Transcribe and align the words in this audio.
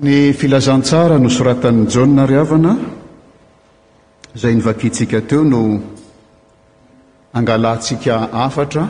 ny 0.00 0.30
filazantsara 0.32 1.18
no 1.18 1.26
soratanny 1.28 1.86
jaonna 1.90 2.22
riavana 2.24 2.70
izay 4.34 4.54
nyvakitsika 4.54 5.20
teo 5.26 5.42
no 5.44 5.58
angalantsika 7.34 8.28
afatra 8.32 8.84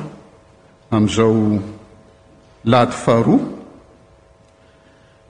amin'izao 0.92 1.62
lady 2.64 2.92
fahroa 3.04 3.40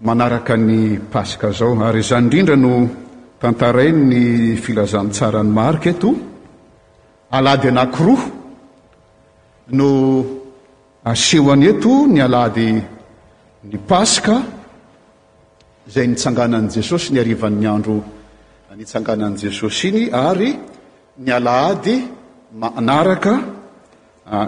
manaraka 0.03 0.57
ny 0.59 0.99
paska 1.15 1.51
zao 1.55 1.79
ary 1.87 2.03
zany 2.03 2.25
indrindra 2.25 2.57
no 2.57 2.73
tantarainy 3.41 4.03
ny 4.11 4.21
filazantsarany 4.59 5.51
mahrika 5.59 5.91
eto 5.95 6.11
alady 7.31 7.69
anakiroa 7.71 8.23
no 9.79 9.89
aseho 11.07 11.53
any 11.55 11.67
eto 11.71 11.93
ny 12.11 12.19
alady 12.27 12.69
ny 13.71 13.77
paska 13.89 14.58
zay 15.89 16.07
nitsanganan' 16.07 16.69
jesosy 16.69 17.15
ny 17.17 17.21
arivan'ny 17.25 17.67
andro 17.67 18.03
nitsanganan' 18.77 19.37
jesosy 19.41 19.89
iny 19.89 20.03
ary 20.13 20.51
ny 21.25 21.31
ala 21.33 21.73
ady 21.73 21.97
manaraka 22.53 23.35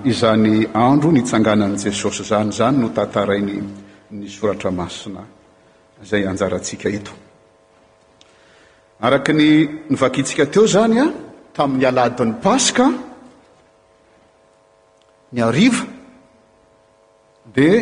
izany 0.04 0.68
andro 0.76 1.08
nitsanganan' 1.10 1.80
jesosy 1.80 2.24
zany 2.28 2.52
zany 2.52 2.76
no 2.84 2.88
tatarainy 2.92 3.56
ny 4.12 4.26
soratramasina 4.28 5.22
zay 6.04 6.28
anjaratsika 6.28 6.88
ito 6.92 7.12
araka 9.00 9.32
ny 9.32 9.48
nyvakitsika 9.90 10.44
teo 10.52 10.66
zany 10.68 11.00
a 11.02 11.06
tamin'ny 11.56 11.84
ala 11.88 12.02
adyny 12.12 12.32
paska 12.44 12.84
ny 15.32 15.40
ariva 15.40 15.84
dia 17.54 17.80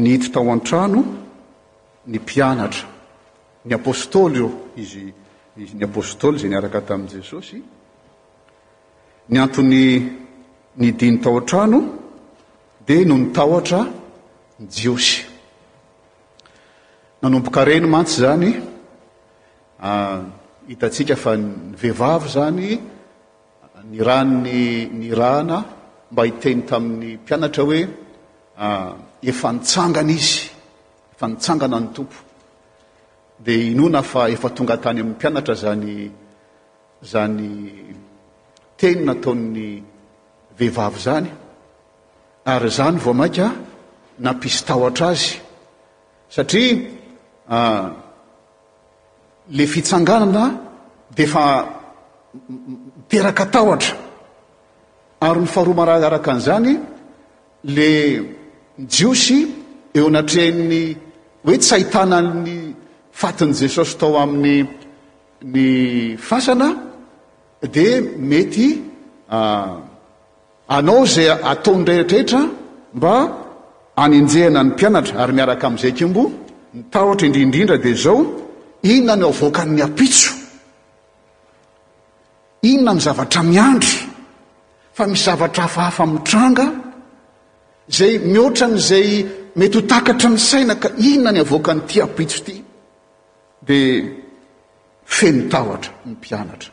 ny 0.00 0.06
hito 0.08 0.32
tao 0.32 0.48
an-trano 0.56 1.25
ny 2.06 2.18
mpianatra 2.22 2.86
ny 3.66 3.72
apôstôly 3.74 4.38
o 4.38 4.48
izy 4.78 5.10
izy 5.58 5.74
ny 5.74 5.82
apôstôly 5.90 6.38
zay 6.38 6.46
niaraka 6.50 6.78
tamin'i 6.80 7.18
jesosy 7.18 7.58
ny 9.30 9.36
anton'ny 9.42 9.84
ny 10.78 10.88
diny 10.94 11.18
tao-trano 11.18 11.80
dia 12.86 13.02
no 13.02 13.14
ny 13.18 13.34
tahotra 13.34 13.82
ny 14.58 14.66
jiosy 14.70 15.26
nanompokareny 17.26 17.86
mantsy 17.90 18.22
zany 18.22 18.50
ah, 19.82 20.22
hitatsika 20.70 21.16
fa 21.18 21.34
ny 21.34 21.74
vehivavy 21.74 22.26
zany 22.30 22.70
ny 23.90 23.98
rano 24.06 24.34
ny 24.46 24.58
ny 25.00 25.08
rahana 25.10 25.58
mba 26.12 26.22
hiteny 26.28 26.62
tamin'ny 26.70 27.08
mpianatra 27.24 27.62
hoe 27.66 27.82
ah, 28.62 28.94
efa 29.20 29.48
nitsangana 29.58 30.12
izy 30.14 30.54
fa 31.18 31.26
nitsangana 31.28 31.78
ny 31.80 31.88
tompo 31.96 32.16
di 33.44 33.54
inona 33.72 34.02
fa 34.10 34.20
efa 34.34 34.48
tonga 34.56 34.74
atany 34.76 35.00
amin'ny 35.00 35.16
mpianatra 35.16 35.54
zany 35.62 35.92
zany 37.10 37.50
teny 38.78 38.98
nataon'ny 39.08 39.68
vehivavy 40.58 40.98
zany 41.06 41.30
ary 42.52 42.70
zany 42.78 42.96
vo 43.04 43.12
mainka 43.20 43.46
nampisy 44.24 44.60
taoatra 44.68 45.08
azy 45.14 45.28
satria 46.34 46.74
ah, 47.56 47.84
le 49.56 49.64
fitsanganana 49.72 50.44
de 51.16 51.22
efa 51.28 51.44
miteraka 53.00 53.44
tahotra 53.54 53.94
ary 55.26 55.40
ny 55.42 55.48
faharoamara 55.54 55.92
araka 56.08 56.30
an'izany 56.34 56.72
le 57.76 57.88
njiosy 58.84 59.38
eo 59.98 60.06
anatrehanny 60.10 60.84
hoe 61.46 61.58
tsy 61.58 61.74
ahitananny 61.74 62.58
fatin' 63.20 63.52
jesosy 63.60 63.94
tao 64.00 64.12
amin'ny 64.22 64.66
ny 65.54 65.68
fasana 66.28 66.68
dia 67.74 67.94
mety 68.30 68.68
ah, 69.30 69.78
anao 70.76 71.02
zay 71.14 71.28
ataonyrehitrehetra 71.50 72.40
mba 72.96 73.14
aninjehana 74.04 74.60
ny 74.64 74.68
mpianatra 74.74 75.16
ary 75.22 75.32
miaraka 75.38 75.64
amin'izay 75.68 75.94
kombo 76.00 76.22
ny 76.74 76.80
tahotra 76.92 77.24
indriindrindra 77.28 77.76
dia 77.84 77.94
zao 78.04 78.18
inona 78.92 79.14
ny 79.20 79.24
oavoakanny 79.30 79.80
apitso 79.88 80.32
inona 82.70 82.92
ny 82.98 83.00
zavatra 83.06 83.40
miandry 83.52 83.94
fa 84.96 85.04
misy 85.10 85.24
zavatra 85.30 85.62
hafahafamiytranga 85.66 86.64
zay 87.96 88.12
mihoatran'izay 88.32 89.10
mety 89.56 89.78
ho 89.80 89.86
takatra 89.88 90.30
ny 90.30 90.36
saina 90.38 90.74
ka 90.82 90.88
inona 91.08 91.32
ny 91.32 91.40
avoaka 91.40 91.72
nyity 91.74 92.00
apitso 92.06 92.40
ty 92.46 92.56
dia 93.66 94.06
fenitahoatra 95.16 95.92
ny 96.06 96.12
mpianatra 96.16 96.72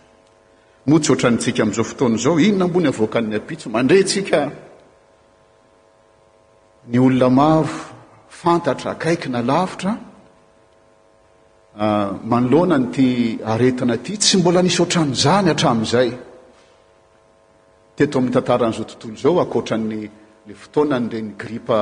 moa 0.88 1.00
ts 1.04 1.10
otranytsika 1.16 1.60
amn'izao 1.64 1.88
fotoana 1.92 2.18
zao 2.24 2.36
inona 2.48 2.68
mbony 2.70 2.88
avoakan'ny 2.94 3.36
apitso 3.42 3.68
mandrentsika 3.76 4.40
ny 6.92 6.98
olona 7.06 7.30
mavo 7.40 7.74
fantatra 8.42 8.92
akaikina 8.92 9.40
lavitra 9.52 9.92
ah, 11.84 12.10
manoloana 12.32 12.78
ny 12.78 12.88
ty 12.96 13.06
aretina 13.54 13.94
aty 14.00 14.14
tsy 14.24 14.38
mbola 14.38 14.60
nisotranyzany 14.64 15.48
atramin'izay 15.54 16.10
teto 17.96 18.14
amin'ny 18.20 18.34
tantaran'izao 18.38 18.86
tontolo 18.90 19.16
zao 19.24 19.36
akoatrany 19.46 20.00
la 20.48 20.54
fotoana 20.62 20.96
ny 21.00 21.08
reny 21.14 21.32
gripa 21.44 21.78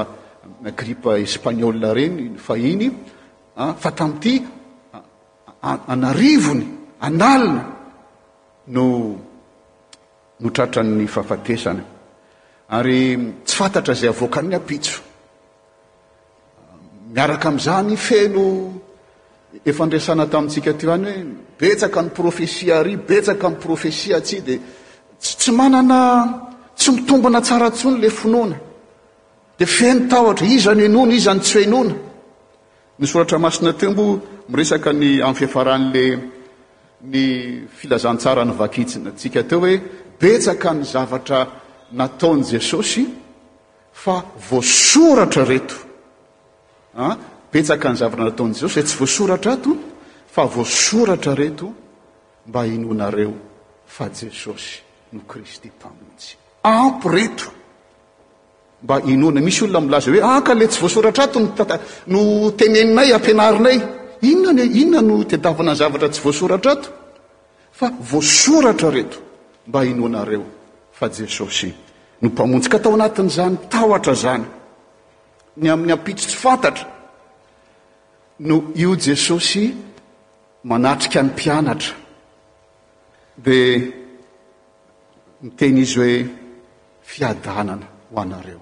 agripa 0.65 1.17
espagnol 1.19 1.79
reny 1.95 2.37
fa 2.37 2.55
iny 2.55 2.89
ah, 3.57 3.73
fa 3.73 3.89
tami'ity 3.91 4.35
ah, 4.93 5.03
ah, 5.61 5.79
anarivony 5.87 6.67
analiny 7.05 7.61
no 8.73 8.83
notratran'ny 10.41 11.05
fahafatesana 11.07 11.83
ary 12.77 13.17
mm, 13.17 13.33
tsy 13.45 13.55
fantatra 13.57 13.93
zay 13.93 14.09
avoaka 14.09 14.41
ny 14.41 14.55
apitso 14.57 14.99
miaraka 17.13 17.47
amn'izany 17.49 17.95
feno 18.07 18.43
efandreisana 19.69 20.25
tamintsika 20.33 20.71
ty 20.79 20.85
any 20.95 21.09
hoe 21.13 21.25
betsaka 21.59 21.99
ny 22.03 22.09
profesia 22.17 22.73
ary 22.79 22.95
betsaka 23.09 23.45
ain'ny 23.47 23.59
profesia 23.63 24.17
tsy 24.25 24.37
dia 24.45 24.59
tsy 25.39 25.51
manana 25.59 25.99
tsy 26.77 26.89
mitombona 26.95 27.39
tsara 27.45 27.67
ntsony 27.69 27.97
la 28.01 28.09
finoana 28.09 28.57
de 29.61 29.65
fano 29.67 30.07
tahotra 30.07 30.45
izany 30.45 30.83
enona 30.83 31.13
izany 31.13 31.39
tsy 31.39 31.65
nona 31.69 31.93
ny 32.97 33.05
soratra 33.07 33.37
masina 33.37 33.73
timbo 33.73 34.03
miresaka 34.49 34.89
ny 34.91 35.21
amin'y 35.21 35.33
fihafarahn'le 35.37 36.03
ny 37.11 37.21
filazantsara 37.77 38.43
ny 38.45 38.53
vakitsina 38.61 39.07
atsika 39.13 39.41
teo 39.49 39.59
hoe 39.63 39.75
betsaka 40.19 40.69
ny 40.77 40.81
zavatra 40.93 41.39
nataony 41.99 42.43
jesosy 42.51 43.03
fa 44.01 44.15
voasoratra 44.49 45.43
reto 45.51 45.77
betsaka 47.53 47.87
ny 47.93 47.97
zavatra 48.01 48.23
nataon' 48.31 48.53
jesosy 48.57 48.79
a 48.79 48.83
tsy 48.87 48.95
voasoratra 49.01 49.51
ato 49.61 49.71
fa 50.33 50.43
voasoratra 50.53 51.33
reto 51.41 51.67
mba 52.49 52.59
inonareo 52.65 53.33
fa 53.95 54.05
jesosy 54.19 54.73
no 55.13 55.19
kristy 55.31 55.69
tamontsy 55.81 56.31
ampy 56.63 57.09
reto 57.15 57.47
mba 58.83 58.99
inona 59.11 59.41
misy 59.45 59.63
olona 59.63 59.79
mlaza 59.85 60.09
hoe 60.11 60.23
aka 60.37 60.51
ah, 60.51 60.55
le 60.59 60.65
tsy 60.67 60.79
voasoratra 60.83 61.23
ato 61.25 61.39
no 62.11 62.21
teneninay 62.59 63.09
ampianarinay 63.17 63.77
inona 64.31 64.63
ny 64.67 64.73
inona 64.81 65.01
no 65.09 65.15
tedavanany 65.31 65.75
zavatra 65.79 66.09
tsy 66.13 66.21
voasoratra 66.25 66.71
ato 66.77 66.89
fa 67.77 67.87
voasoratra 68.09 68.89
reto 68.95 69.17
mba 69.67 69.79
inonareo 69.91 70.43
fa 70.97 71.05
jesosy 71.15 71.69
no 72.21 72.27
mpamonjika 72.29 72.77
tao 72.83 72.93
anatin'zany 72.97 73.55
tahotra 73.71 74.13
zany 74.23 74.45
ny 75.61 75.65
amin'ny 75.73 75.91
ampitrotsy 75.97 76.37
fantatra 76.45 76.85
no 78.49 78.55
io 78.83 78.91
jesosy 79.05 79.63
manatrika 80.69 81.19
ny 81.23 81.29
mpianatra 81.33 81.93
de 83.45 83.57
miteny 85.43 85.77
izy 85.83 85.93
hoe 85.99 86.15
fiadanana 87.11 87.85
ho 88.09 88.17
anareo 88.25 88.61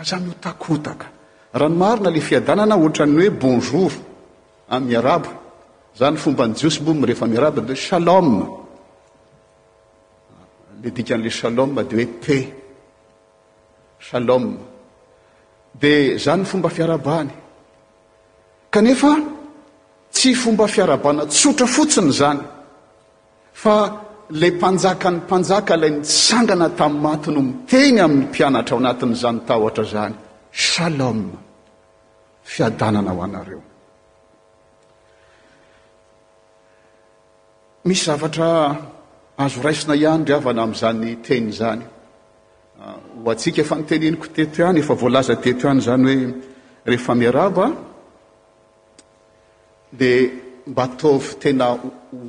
aza 0.00 0.16
mihotakotaka 0.20 1.06
ranomarina 1.54 2.10
le 2.10 2.20
fiadanana 2.20 2.76
ohatra 2.76 3.06
ny 3.06 3.16
hoe 3.16 3.30
bonjour 3.30 3.90
aiaraba 4.70 5.30
zany 5.98 6.16
fomba 6.16 6.46
ny 6.48 6.54
jiosy 6.54 6.80
mbomy 6.80 7.06
rehefa 7.06 7.26
miaraba 7.26 7.60
dehoe 7.62 7.82
shalome 7.86 8.42
le 10.82 10.90
dikan'le 10.90 11.30
saloe 11.30 11.84
de 11.90 11.96
hoe 11.96 12.06
pa 12.24 12.34
shalome 13.98 14.54
dia 15.80 16.18
zany 16.24 16.44
fomba 16.44 16.68
fiarabany 16.68 17.30
kanefa 18.70 19.12
tsy 20.12 20.34
fomba 20.34 20.66
fiarabana 20.74 21.22
tsotra 21.26 21.66
fotsiny 21.66 22.10
zany 22.18 22.40
fa 23.52 24.05
la 24.30 24.46
mpanjaka 24.50 25.10
ny 25.10 25.16
mpanjaka 25.22 25.74
ilay 25.76 25.90
nitsangana 25.90 26.68
tamin'ny 26.76 27.00
mati 27.02 27.30
no 27.30 27.40
miteny 27.42 27.98
amin'ny 28.04 28.26
mpianatra 28.26 28.74
ao 28.74 28.80
anatin'zanytahotra 28.82 29.84
zany 29.92 30.14
shalom 30.62 31.18
fiadanana 32.52 33.10
ho 33.16 33.22
anareo 33.26 33.62
misy 37.86 38.04
zavatra 38.08 38.46
azo 39.44 39.60
raisina 39.66 39.94
ianydry 40.04 40.34
avana 40.38 40.60
ami'izany 40.66 41.00
teny 41.26 41.46
zany 41.60 41.82
ah, 42.84 42.98
ho 43.22 43.30
atsika 43.32 43.60
efa 43.64 43.74
noteniniko 43.78 44.26
teto 44.36 44.58
hany 44.66 44.78
efa 44.82 44.94
voalaza 45.00 45.34
teto 45.44 45.64
hany 45.68 45.80
zany 45.88 46.04
hoe 46.04 46.34
rehefa 46.88 47.12
miaraba 47.20 47.66
di 49.92 50.12
mba 50.66 50.82
atofytena 50.82 51.64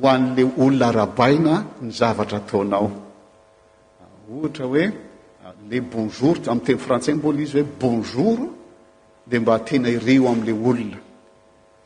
hoan'le 0.00 0.44
olona 0.62 0.90
rabaina 1.00 1.54
ny 1.84 1.90
zavatra 2.00 2.36
ataonao 2.42 2.86
ohatra 4.34 4.64
oe 4.72 4.84
le 5.70 5.78
bonjour 5.92 6.36
amteny 6.52 6.78
frantsay 6.84 7.14
mbola 7.18 7.40
izy 7.44 7.54
hoe 7.56 7.64
bonjour 7.82 8.38
de 9.30 9.36
mba 9.42 9.54
tena 9.66 9.88
ireo 9.96 10.26
amle 10.32 10.52
olona 10.68 10.96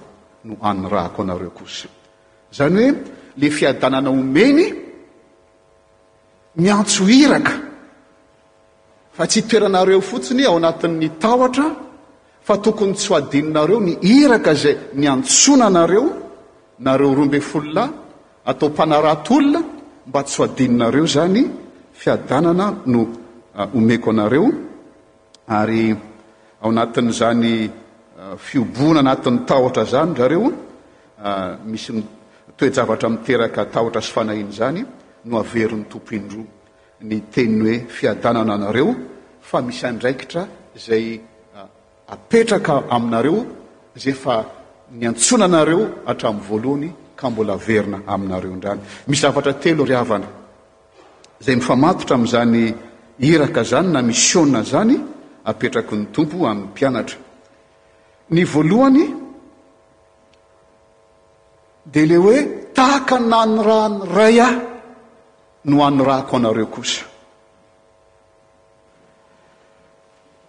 no 0.48 0.54
an'nyrahko 0.70 1.18
anareo 1.24 1.52
kos 1.58 1.74
zany 2.56 2.74
hoe 2.80 2.90
le 3.40 3.48
fiadanana 3.56 4.08
omeny 4.16 4.58
miantso 6.60 7.02
hiraka 7.10 7.54
fa 9.16 9.24
tsy 9.30 9.40
toeranareo 9.48 10.00
fotsiny 10.10 10.42
ao 10.48 10.56
anatin'ny 10.60 11.08
taotra 11.22 11.66
fa 12.46 12.54
tokony 12.64 12.94
tsoadininareo 13.00 13.78
ny 13.86 13.92
iraka 14.20 14.52
zay 14.62 14.74
ny 14.98 15.04
antsona 15.14 15.66
anareo 15.70 16.04
nreo 16.78 17.14
rombefoly 17.14 17.80
atao 18.44 18.68
mpanaratolona 18.68 19.62
mba 20.06 20.22
tsoadininareo 20.22 21.06
zany 21.06 21.50
fiadanana 21.92 22.80
no 22.86 23.06
ah, 23.56 23.68
omeko 23.74 24.10
anareo 24.10 24.46
ary 25.48 25.94
anatin'zany 26.62 27.70
ah, 28.20 28.36
fiobona 28.36 29.00
anatin'ny 29.00 29.46
tahotra 29.46 29.84
zany 29.84 30.14
rareo 30.16 30.52
ah, 31.24 31.54
misy 31.64 31.92
toejavatra 32.56 33.08
miteraka 33.10 33.62
tahtra 33.72 34.00
sy 34.02 34.12
fanahiny 34.12 34.52
zany 34.58 34.80
no 35.28 35.36
averyn'ny 35.38 35.84
tompoindro 35.90 36.42
ny 37.08 37.16
teniny 37.32 37.62
hoe 37.78 37.86
fiadanana 37.96 38.52
anareo 38.54 38.94
fa 39.40 39.62
misy 39.62 39.86
andraikitra 39.86 40.42
zay 40.84 41.20
apetraka 42.14 42.72
aminareo 42.90 43.46
zayefa 44.02 44.61
ny 45.00 45.04
antsona 45.08 45.44
anareo 45.50 45.82
hatramn'ny 46.06 46.42
voalohany 46.48 46.90
ka 47.18 47.26
mbola 47.30 47.54
verina 47.66 47.98
aminareo 48.14 48.50
indrany 48.56 48.80
misy 49.08 49.22
zavatra 49.22 49.54
telo 49.62 49.82
riavana 49.90 50.26
zay 51.44 51.56
mifamatotra 51.56 52.14
ami'izany 52.16 52.56
iraka 53.30 53.62
zany 53.70 53.88
na 53.94 54.00
misioa 54.10 54.60
zany 54.72 54.94
apetraky 55.50 55.94
ny 55.98 56.04
tompo 56.14 56.36
amin'ny 56.50 56.66
mpianatra 56.70 57.18
ny 58.34 58.40
voalohany 58.52 59.02
de 61.92 62.02
le 62.10 62.16
hoe 62.24 62.38
tahaka 62.76 63.16
ny 63.20 63.26
na 63.32 63.40
ny 63.46 63.58
rahny 63.68 63.98
ray 64.16 64.36
ah 64.44 64.54
no 65.68 65.76
han'ny 65.84 66.02
rahko 66.08 66.32
anareo 66.36 66.66
kosa 66.74 67.00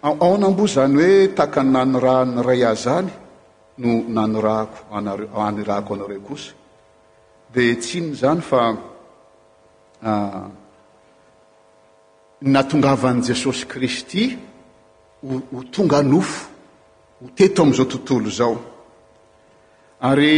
aonamboa 0.07 0.67
zany 0.75 0.95
hoe 0.99 1.17
tahaka 1.35 1.59
ny 1.63 1.71
nany 1.75 1.95
rahany 2.05 2.35
ray 2.47 2.61
ah 2.71 2.75
zany 2.85 3.11
no 3.77 4.03
nanyraako 4.15 4.79
anareoany 4.97 5.63
rako 5.63 5.93
anareo 5.95 6.19
kosa 6.27 6.51
de 7.53 7.75
tsyny 7.75 8.13
zany 8.15 8.41
fa 8.41 8.75
natongavan'n'i 12.41 13.23
jesosy 13.27 13.65
kristy 13.65 14.37
oho 15.25 15.63
tonga 15.71 16.01
nofo 16.01 16.49
ho 17.21 17.29
teto 17.35 17.63
am'izao 17.63 17.85
tontolo 17.87 18.29
zao 18.29 18.55
ary 20.01 20.37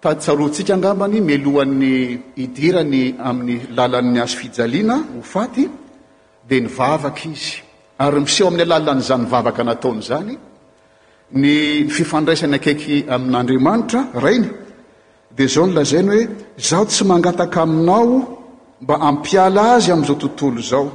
ta-tsaroantsika 0.00 0.74
angambany 0.74 1.20
milohan'ny 1.20 1.92
hidirany 2.40 3.14
amin'ny 3.18 3.56
lalan'ny 3.76 4.18
azo 4.24 4.36
fijaliana 4.40 4.96
ho 5.12 5.20
faty 5.22 5.62
di 6.48 6.56
nyvavaka 6.60 7.24
izy 7.32 7.60
ary 8.04 8.20
miseho 8.20 8.48
amin'ny 8.48 8.64
alàlan'ny 8.64 9.02
zany 9.10 9.24
vavaka 9.32 9.62
nataony 9.64 10.00
izany 10.04 10.32
ny 11.32 11.88
fifandraisany 11.88 12.54
akaiky 12.56 13.04
amin'andriamanitra 13.08 14.04
rainy 14.22 14.48
dia 15.36 15.48
zao 15.48 15.66
ny 15.66 15.72
lazainy 15.74 16.10
hoe 16.26 16.28
zaho 16.68 16.84
tsy 16.84 17.04
mangataka 17.04 17.60
aminao 17.62 18.44
mba 18.80 18.94
ampiala 19.08 19.62
azy 19.76 19.90
amn'izao 19.94 20.16
tontolo 20.22 20.60
zao 20.70 20.86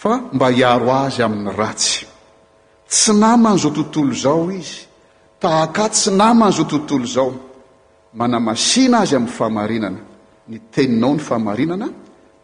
fa 0.00 0.12
mba 0.32 0.46
hiaro 0.56 0.90
azy 1.06 1.20
amin'ny 1.26 1.52
ratsy 1.60 2.04
tsy 2.90 3.12
naman'izao 3.22 3.70
tontolo 3.76 4.12
zao 4.24 4.50
izy 4.60 4.78
tahaka 5.40 5.84
tsy 5.94 6.10
naman'izao 6.20 6.64
tontolo 6.70 7.06
zao 7.14 7.30
manamasina 8.18 8.96
azy 9.04 9.14
amin'ny 9.16 9.32
fahamarinana 9.36 9.98
ny 10.50 10.58
teninao 10.72 11.12
ny 11.16 11.20
fahamarinana 11.26 11.86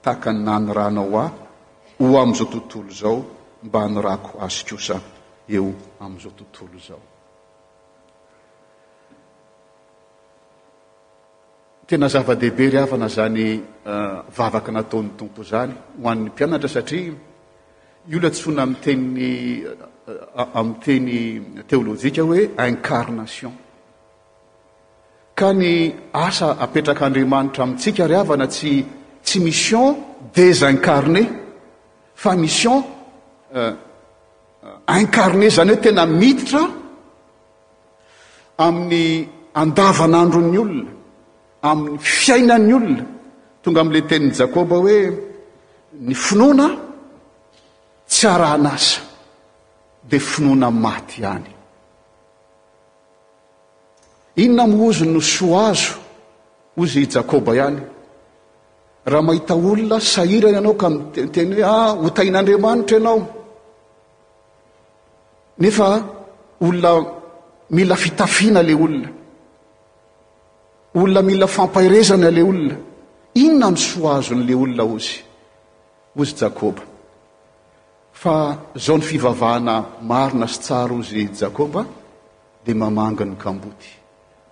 tahaka 0.03 0.31
ny 0.33 0.41
na 0.47 0.55
ny 0.65 0.73
ranao 0.77 1.15
aho 1.25 1.33
ho 2.11 2.17
amn'izao 2.23 2.47
tontolo 2.53 2.91
zao 3.01 3.17
mba 3.67 3.81
nyrako 3.93 4.31
azikosa 4.47 4.97
eo 5.57 5.73
am'izao 6.01 6.33
tontolo 6.39 6.79
zao 6.89 7.01
tena 11.87 12.09
zava-dehibe 12.09 12.71
ryavana 12.71 13.09
zany 13.17 13.45
eh, 13.47 13.61
vavaka 14.37 14.71
nataony 14.73 15.11
tompo 15.19 15.41
zany 15.51 15.73
ho 16.03 16.09
an'ny 16.11 16.25
mpianatra 16.29 16.69
satria 16.75 17.15
io 18.11 18.19
lo 18.23 18.27
atsoina 18.27 18.63
amiteny 18.63 19.21
eh, 19.25 19.77
eh, 20.07 20.59
ami'yteny 20.61 21.11
théolôjika 21.69 22.21
hoe 22.29 22.43
incarnation 22.69 23.55
ka 25.39 25.49
ny 25.61 25.73
asa 26.27 26.49
apetrak' 26.65 27.03
andriamanitra 27.07 27.63
amintsika 27.65 28.03
ry 28.07 28.15
havana 28.19 28.47
tsy 28.55 28.73
tsy 29.27 29.39
mission 29.47 29.89
désincarné 30.35 31.23
fa 32.23 32.33
mission 32.45 32.79
incarnet 34.87 35.51
zany 35.51 35.71
hoe 35.73 35.81
tena 35.83 36.05
mititra 36.07 36.61
amin'ny 38.67 39.29
andavanandrony 39.61 40.59
olona 40.59 40.91
amin'ny 41.71 41.99
fiainan'ny 42.21 42.73
olona 42.75 43.05
tonga 43.63 43.81
amle 43.83 44.01
tenin'ny 44.11 44.35
jakoba 44.41 44.77
hoe 44.83 44.99
ny 46.07 46.15
finoana 46.25 46.69
tsy 48.11 48.27
aranasa 48.35 49.01
dia 50.11 50.21
finona 50.33 50.69
maty 50.85 51.19
hany 51.27 51.51
inona 54.45 54.67
miozo 54.77 55.05
no 55.15 55.21
soa 55.21 55.61
azo 55.71 55.95
ozy 56.81 57.01
i 57.05 57.11
jakoba 57.15 57.53
hany 57.63 57.79
raha 59.11 59.23
mahita 59.27 59.53
olona 59.71 59.97
sahirany 60.13 60.55
ianao 60.57 60.75
ka 60.81 60.89
mteny 61.23 61.53
hoe 61.55 61.65
ah 61.77 61.93
hotain'andriamanitra 62.05 62.97
ianao 62.99 63.19
nefa 65.61 66.05
olona 66.61 67.07
mila 67.71 67.95
fitafiana 67.97 68.63
la 68.63 68.75
olona 68.85 69.09
olona 70.95 71.23
mila 71.23 71.47
fampairezana 71.47 72.31
le 72.31 72.43
olona 72.43 72.75
inona 73.35 73.71
ny 73.71 73.77
so 73.77 74.01
azon'le 74.17 74.55
olona 74.65 74.85
ozy 74.95 75.17
ozy 76.21 76.35
jakoba 76.43 76.83
fa 78.21 78.35
zao 78.85 78.97
ny 78.99 79.03
fivavahana 79.11 79.75
marina 80.11 80.47
sy 80.49 80.59
tsara 80.65 80.93
ozy 81.01 81.27
jakoba 81.41 81.83
dia 82.65 82.75
mamangi 82.83 83.25
ny 83.25 83.37
kamboty 83.45 83.91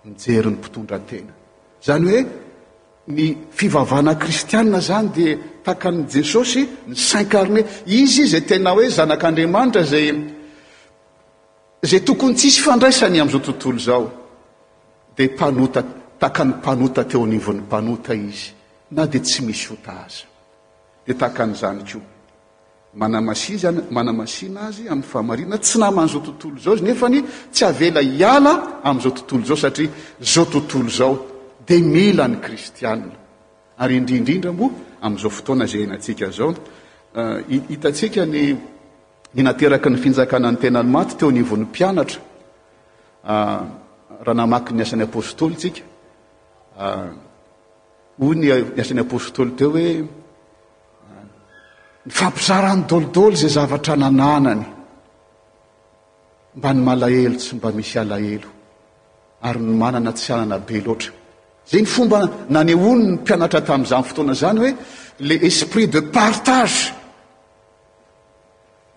mijeryn'ny 0.05 0.57
mpotondratena 0.59 1.33
zany 1.85 2.05
hoe 2.11 2.21
ny 3.15 3.25
fivavana 3.57 4.13
kristiane 4.21 4.79
zany 4.87 5.07
dia 5.15 5.33
takan' 5.65 5.99
jesosy 6.13 6.61
ny 6.89 6.95
cint 6.95 7.29
carne 7.33 7.61
izy 7.85 8.23
zay 8.31 8.41
tena 8.49 8.69
hoe 8.75 8.85
zanak'andriamanitra 8.97 9.83
zay 9.91 10.07
zay 11.81 12.01
tokony 12.03 12.35
tsisy 12.35 12.61
fandraisany 12.61 13.19
am'zao 13.21 13.39
tontolo 13.39 13.79
zao 13.79 14.11
de 15.15 15.27
panota 15.27 15.83
takany 16.19 16.53
mpanota 16.57 17.03
teo 17.05 17.23
anivon'ny 17.23 17.61
mpanota 17.61 18.13
izy 18.15 18.51
na 18.91 19.05
de 19.05 19.19
tsy 19.19 19.41
misy 19.45 19.67
hota 19.69 19.91
aza 20.05 20.25
de 21.05 21.13
taka 21.13 21.45
n'izany 21.45 21.83
ko 21.83 21.99
manama 22.95 23.33
mana 23.91 24.11
masina 24.13 24.61
azy 24.67 24.87
amin'y 24.89 25.05
fahamarina 25.07 25.57
tsy 25.57 25.77
naman'zao 25.79 26.19
tontolo 26.25 26.57
zao 26.59 26.75
zy 26.77 26.83
nefany 26.83 27.23
tsy 27.51 27.63
avela 27.65 28.01
iala 28.01 28.81
am'izao 28.83 29.11
tontolo 29.11 29.45
zao 29.45 29.55
satria 29.55 29.89
zao 30.19 30.45
tontolo 30.45 30.89
zao 30.89 31.13
de 31.67 31.77
mila 31.79 32.27
n'ny 32.27 32.39
kristianna 32.39 33.13
ary 33.77 33.97
indrindrindra 33.97 34.51
moa 34.51 34.71
am'izao 35.01 35.29
fotoana 35.29 35.65
zay 35.67 35.81
hanatsika 35.83 36.31
zao 36.31 36.49
uh, 37.13 37.41
hitatsika 37.69 38.25
ny 38.25 38.55
ny 39.37 39.43
naterak 39.45 39.85
ny 39.85 39.97
finjakana 40.01 40.49
ny 40.51 40.57
tenany 40.57 40.89
maty 40.89 41.15
teo 41.21 41.29
nvon'ny 41.31 41.65
mpianatra 41.69 42.19
ah, 43.29 43.61
raha 44.25 44.37
namaky 44.39 44.71
ny 44.75 44.81
asan'ny 44.83 45.05
apôstôly 45.05 45.55
tsika 45.61 45.81
ah, 46.77 47.05
oy 48.21 48.33
ny 48.41 48.45
ny 48.49 48.81
asan'ny 48.81 49.01
apôstôly 49.05 49.51
teo 49.57 49.69
hoe 49.77 49.83
ny 49.83 50.01
ah, 50.01 51.27
fampizarany 52.17 52.81
dolidoly 52.89 53.37
zay 53.43 53.51
zavatra 53.57 53.93
nananany 54.01 54.65
mba 56.57 56.69
ny 56.73 56.81
malahelo 56.87 57.37
tsy 57.41 57.55
mba 57.61 57.69
misy 57.77 57.97
alahelo 58.03 58.47
ary 59.47 59.59
ny 59.61 59.73
manana 59.81 60.11
tsy 60.17 60.31
anana 60.33 60.57
be 60.67 60.81
loatra 60.85 61.11
zany 61.69 61.85
fomba 61.93 62.17
nanyonony 62.55 63.05
mpianatra 63.21 63.61
tamin'izany 63.67 64.03
fotoana 64.09 64.33
zany 64.41 64.59
hoe 64.65 64.71
le 65.27 65.35
esprit 65.49 65.89
de 65.93 66.01
partage 66.17 66.96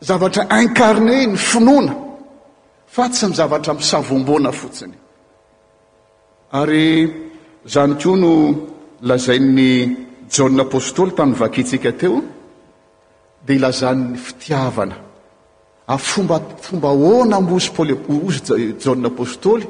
zavatra 0.02 0.44
incarne 0.60 1.26
ny 1.26 1.36
finoana 1.36 1.94
fa 2.92 3.08
tsy 3.08 3.26
mizavatra 3.28 3.72
misavomboana 3.74 4.50
fotsiny 4.52 4.94
ary 6.58 6.86
zany 7.72 7.94
koa 8.02 8.16
no 8.24 8.30
lazainy 9.08 9.70
jaunapôstôly 10.34 11.12
tamin'ny 11.16 11.40
vakitsika 11.42 11.90
teo 12.00 12.16
dea 13.46 13.56
ilazanny 13.58 14.16
fitiavana 14.26 14.96
afomba 15.96 16.36
fomba 16.66 16.90
oana 17.10 17.38
moplozy 17.50 18.66
jahn 18.82 19.06
apôstôly 19.10 19.64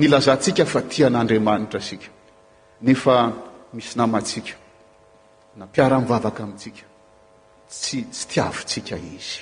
nylazantsika 0.00 0.64
fa 0.72 0.80
tian'andriamanitra 0.90 1.78
asika 1.82 2.08
nefa 2.86 3.16
misy 3.76 3.94
namatsika 4.00 4.54
na 5.58 5.64
mpiara-mivavaka 5.68 6.40
amintsika 6.46 6.84
tsy 7.70 7.98
tsy 8.12 8.24
tiavitsika 8.32 8.96
izy 9.18 9.40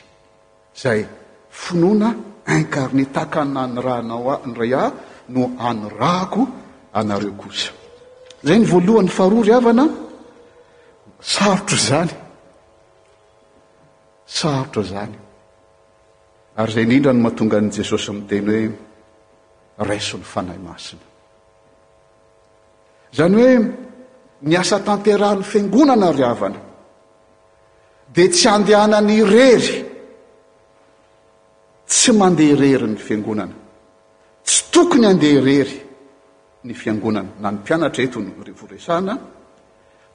zay 0.76 1.04
finona 1.50 2.14
incarnetaaka 2.58 3.44
nany 3.44 3.80
rahnaoa 3.82 4.40
nyrey 4.46 4.74
ah 4.74 4.92
no 5.28 5.44
anyrako 5.68 6.46
anareo 6.92 7.32
kosa 7.40 7.72
zay 8.46 8.58
ny 8.58 8.66
voalohan'ny 8.70 9.10
faroa 9.18 9.44
ry 9.46 9.52
avana 9.58 9.84
sarotro 11.20 11.78
zany 11.88 12.14
sarotra 14.26 14.82
zany 14.82 15.16
ary 16.56 16.72
zay 16.72 16.82
indrindra 16.82 17.12
no 17.12 17.20
mahatongan' 17.22 17.72
jesosy 17.76 18.10
amiyteny 18.10 18.44
hoe 18.48 18.76
raison'ny 19.88 20.24
fanahy 20.32 20.60
masina 20.68 21.04
zany 23.16 23.34
hoe 23.42 23.56
ny 24.42 24.56
asa 24.60 24.78
tanterahn'ny 24.86 25.44
fingonana 25.52 26.12
ry 26.16 26.24
avana 26.32 26.60
de 28.14 28.24
tsy 28.28 28.48
andehanany 28.48 29.16
rery 29.36 29.81
tsy 31.92 32.12
mandea 32.12 32.56
rery 32.56 32.86
ny 32.88 32.96
fiangonana 32.96 33.52
tsy 34.46 34.62
tokony 34.72 35.06
andeha 35.12 35.40
rery 35.48 35.74
ny 36.64 36.72
fiangonana 36.80 37.28
na 37.42 37.48
ny 37.52 37.56
mpianatra 37.58 38.00
etonvoresana 38.06 39.14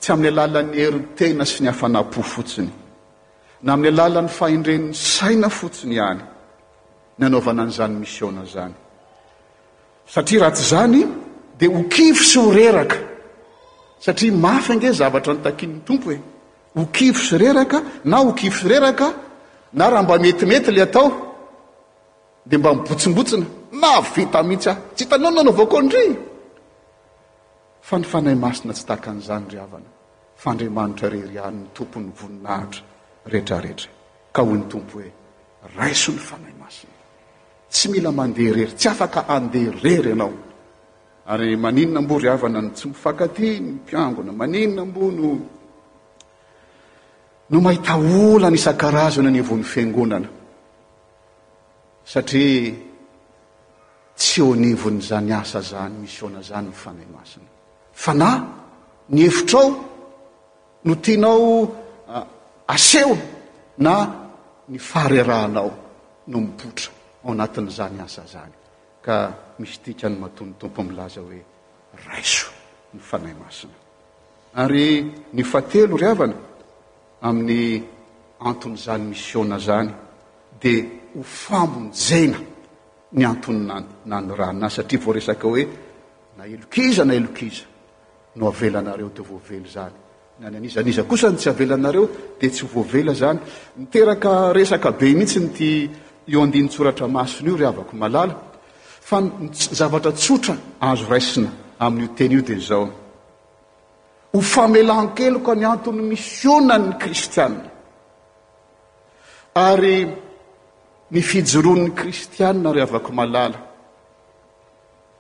tsy 0.02 0.10
ami'ny 0.14 0.28
alalan'ny 0.34 0.76
heritena 0.84 1.46
sy 1.52 1.60
ny 1.64 1.70
hafanapo 1.72 2.22
fotsiny 2.34 2.72
na 3.66 3.70
amin'ny 3.78 3.94
alalan'ny 4.00 4.30
faindrennny 4.40 4.94
saina 5.18 5.50
fotsiny 5.60 5.96
hany 6.06 6.24
nanaovana 7.20 7.62
an'izany 7.68 7.96
misionazany 8.04 8.74
satria 10.14 10.42
raty 10.46 10.64
zany 10.72 11.02
de 11.60 11.66
ho 11.74 11.80
kio 11.94 12.16
sy 12.30 12.38
horeraka 12.46 12.98
satria 14.06 14.34
mafy 14.46 14.70
ange 14.74 14.90
zavatra 15.00 15.32
nytakin'ny 15.38 15.80
tompo 15.88 16.10
e 16.10 16.20
o 16.80 16.90
kio 16.96 17.14
sy 17.14 17.36
reraka 17.44 17.78
na 18.10 18.18
oki 18.30 18.48
s 18.50 18.60
reraka 18.72 19.08
na 19.78 19.86
raha 19.92 20.04
mba 20.04 20.16
metimety 20.26 20.72
l 20.78 20.82
atao 20.86 21.10
de 22.50 22.58
mba 22.58 22.70
mibotsimbotsina 22.74 23.46
mavita 23.82 24.40
mihitsy 24.48 24.70
ah 24.72 24.78
tsy 24.96 25.04
itanaonanao 25.06 25.54
vao 25.60 25.68
koa 25.72 25.82
ndrey 25.88 26.10
fa 27.88 27.96
ny 28.00 28.06
fanay 28.12 28.36
masina 28.44 28.74
tsy 28.76 28.84
taka 28.90 29.10
an'izany 29.14 29.46
ryavana 29.54 29.90
fandriamanitra 30.44 31.08
rery 31.16 31.36
ahnyny 31.46 31.66
tompony 31.76 32.10
voninahitra 32.18 32.82
reetrarehetra 33.32 33.90
ka 34.36 34.42
hoy 34.48 34.58
ny 34.60 34.66
tompo 34.72 34.96
hoe 35.00 35.10
raiso 35.78 36.12
ny 36.16 36.22
fanay 36.30 36.54
masina 36.62 36.98
tsy 37.74 37.86
mila 37.94 38.10
mandearery 38.20 38.66
tsy 38.80 38.88
afaka 38.94 39.20
andeharery 39.36 40.10
ianao 40.12 40.34
ary 41.32 41.56
maninna 41.64 42.00
mbo 42.02 42.14
ryavana 42.24 42.60
ny 42.66 42.70
tsy 42.76 42.86
mifankaty 42.92 43.48
ny 43.66 43.72
piangona 43.88 44.32
manina 44.32 44.82
mbo 44.86 45.02
no 47.50 47.70
ahitaola 47.70 48.48
nisan-karazony 48.52 49.32
nyvony 49.32 49.64
fingonana 49.64 50.30
satria 52.08 52.74
tsy 54.16 54.42
onivony 54.42 55.02
zany 55.02 55.34
asa 55.36 55.62
zany 55.62 55.94
misyona 56.02 56.40
zany 56.42 56.68
ny 56.68 56.74
fanay 56.74 57.08
masina 57.12 57.50
fa 57.94 58.14
na 58.14 58.30
ny 59.12 59.22
efitrao 59.28 59.70
no 60.88 60.94
tinao 61.04 61.44
aseho 62.68 63.18
na 63.78 63.94
ny 64.70 64.78
farerahanao 64.80 65.70
no 66.32 66.38
mipotra 66.40 66.92
ao 67.24 67.32
anatin'zany 67.34 68.00
asa 68.08 68.24
zany 68.36 68.56
ka 69.06 69.16
misy 69.60 69.78
tikany 69.84 70.16
matonytompo 70.24 70.80
milaza 70.90 71.22
hoe 71.26 71.42
raiso 72.08 72.48
ny 72.94 73.00
fanay 73.10 73.36
masina 73.44 73.78
ary 74.62 74.86
ny 75.36 75.42
fatelo 75.52 75.94
ry 76.02 76.08
avana 76.14 76.38
amin'ny 77.28 77.62
anton' 78.48 78.78
zany 78.86 79.04
misy 79.12 79.36
ona 79.44 79.58
zany 79.68 79.92
de 80.64 80.74
hofamonjena 81.18 82.38
ny 83.18 83.26
antonynanyranynay 83.26 84.70
satria 84.72 85.00
vo 85.02 85.12
resaka 85.14 85.48
hoe 85.48 85.64
na 86.38 86.46
elokiza 86.46 87.06
na 87.06 87.14
elokiza 87.16 87.64
no 88.36 88.48
avelanareo 88.48 89.10
de 89.16 89.22
voavely 89.24 89.70
zany 89.74 89.92
na 90.40 90.50
ny 90.50 90.58
anizaniza 90.58 91.04
kosany 91.04 91.38
tsy 91.38 91.50
avelanareo 91.50 92.10
de 92.40 92.50
tsy 92.50 92.66
hvoavela 92.66 93.14
zany 93.16 93.40
nteraka 93.80 94.54
resak 94.54 94.84
be 95.00 95.14
mihitsy 95.14 95.40
nt 95.40 95.60
io 96.26 96.42
andinytsoratra 96.42 97.08
mason' 97.08 97.48
io 97.48 97.56
ry 97.56 97.66
avako 97.66 97.96
malala 97.96 98.36
fa 99.08 99.22
zavatra 99.54 100.12
tsotra 100.12 100.58
azo 100.80 101.08
raisina 101.10 101.52
amin'io 101.78 102.14
teny 102.14 102.34
io 102.36 102.42
de 102.42 102.60
zao 102.60 102.92
ho 104.32 104.40
famelankeloka 104.42 105.54
ny 105.56 105.64
antony 105.66 106.02
misionany 106.02 106.98
kristiana 107.00 107.64
ary 109.54 110.27
ny 111.12 111.22
fijoron'ny 111.22 111.94
kristianina 111.96 112.74
ry 112.76 112.82
avaky 112.84 113.12
malala 113.16 113.60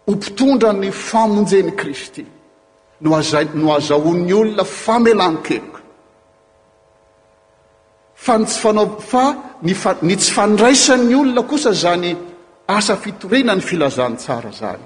ho 0.07 0.11
mpitondra 0.11 0.73
ny 0.75 0.91
famonjeny 0.91 1.71
kristy 1.79 2.25
nozno 3.01 3.71
azaon'ny 3.77 4.33
olona 4.35 4.63
famelankeloka 4.63 5.81
fa 8.13 8.33
ntsy 8.43 8.59
fnaofa 8.61 9.25
nny 10.03 10.15
tsy 10.19 10.31
fandraisan'ny 10.35 11.15
olona 11.15 11.43
kosa 11.47 11.71
zany 11.73 12.11
asa 12.67 12.95
fitorinan'ny 12.99 13.61
filazantsara 13.63 14.51
zany 14.51 14.85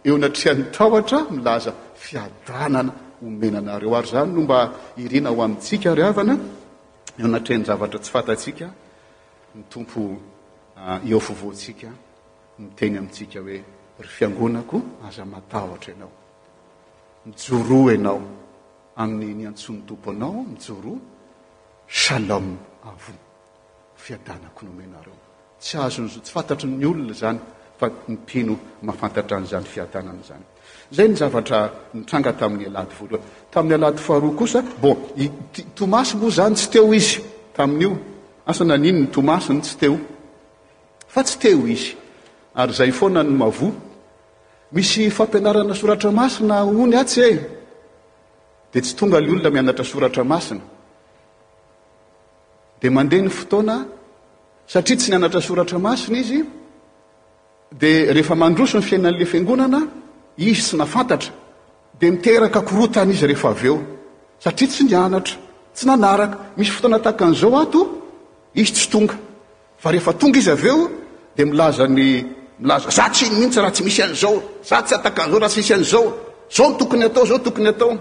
eo 0.08 0.16
natrehan'ny 0.24 0.64
taotra 0.78 1.20
milaza 1.36 1.72
fiadanana 2.06 2.92
omenanareo 3.28 3.94
ary 4.00 4.08
zany 4.14 4.30
nomba 4.38 4.58
irinaho 5.04 5.40
amintsika 5.46 5.90
ravana 6.02 6.36
eoanatrehny 7.20 7.64
zavatra 7.66 8.00
tsy 8.00 8.12
fantatsika 8.12 8.68
ny 9.56 9.62
tompo 9.72 10.02
ah, 10.76 11.00
eofovotsika 11.10 11.88
miteny 12.62 12.98
amitsika 12.98 13.40
hoe 13.46 13.58
ry 14.04 14.08
fiangonako 14.16 14.78
aza 15.08 15.24
matahatra 15.26 15.92
anao 15.96 16.12
mijoroa 17.26 17.94
ianao 17.94 18.22
amin'ny 19.02 19.34
niantsoany 19.40 19.82
tompo 19.88 20.08
anao 20.12 20.40
mijoroa 20.52 20.98
chalome 22.02 22.58
avo 22.90 23.14
fiadanako 24.04 24.62
nomenareo 24.68 25.16
tsy 25.62 25.76
azon'zao 25.86 26.22
tsy 26.24 26.32
fantatry 26.36 26.68
ny 26.80 26.84
olona 26.90 27.14
zany 27.22 27.40
fa 27.80 27.86
mipino 28.10 28.54
mahafantatra 28.86 29.34
an'izany 29.38 29.66
fiatanany 29.74 30.22
zany 30.30 30.46
zay 30.92 31.08
ny 31.10 31.16
zavatra 31.18 31.70
nitranga 31.94 32.34
tamin'ny 32.40 32.68
alady 32.72 32.94
voaloha 33.00 33.24
tamin'ny 33.54 33.76
alady 33.80 33.98
faharoa 34.08 34.36
kosa 34.42 34.60
bon 34.84 34.96
tomasy 35.78 36.14
moa 36.22 36.30
zany 36.40 36.56
tsy 36.58 36.68
teo 36.74 36.88
izy 37.00 37.20
tai'ioaaa 37.58 38.78
ninnyoainy 38.78 39.08
tsy 39.12 39.20
eooratraainony 45.08 46.98
ade 47.02 47.40
tsy 48.84 48.94
tonga 49.00 49.18
l 49.24 49.28
olona 49.30 49.50
mianatra 49.56 49.86
soratra 49.92 50.24
maina 50.24 50.62
anenyotonaria 53.02 54.82
tsy 55.00 55.08
nyanatra 55.12 55.42
soratra 55.48 55.78
mainy 55.86 56.18
izyoony 57.80 58.24
fiainan'la 58.90 59.26
fianonana 59.32 59.82
izy 60.38 60.62
tsy 60.62 60.78
nafantatra 60.78 61.32
de 62.00 62.12
miteraka 62.12 62.62
korotany 62.62 63.12
izy 63.14 63.26
rehefa 63.28 63.50
aveo 63.50 63.78
satria 64.44 64.68
tsy 64.70 64.84
nianatra 64.84 65.36
tsy 65.76 65.84
nanak 65.88 66.32
misy 66.58 66.72
fotoanataka 66.76 67.24
anzao 67.30 67.56
ato 67.62 67.80
iz 68.62 68.70
sy 68.74 68.92
oa 69.86 70.14
onaizyaeo 70.26 70.82
de 71.36 71.44
azayaza 71.64 73.10
ztsyihitsy 73.10 73.60
rahatsy 73.64 73.84
misy 73.88 74.02
azao 74.04 74.36
zsao 74.64 74.84
ht 74.84 75.58
isy 75.58 75.74
azaozaotoonyatao 75.74 77.24
zaotooyatao 77.30 77.92